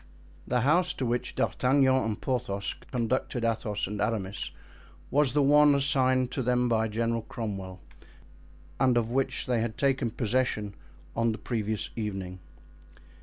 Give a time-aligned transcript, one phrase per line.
[0.47, 4.49] The house to which D'Artagnan and Porthos conducted Athos and Aramis
[5.11, 7.79] was the one assigned to them by General Cromwell
[8.79, 10.73] and of which they had taken possession
[11.15, 12.39] on the previous evening.